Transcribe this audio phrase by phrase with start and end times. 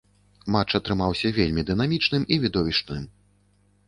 [0.53, 3.05] Матч атрымаўся вельмі дынамічным і відовішчным.